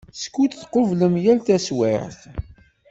[0.21, 2.19] Skud tqublem yal taswiɛt.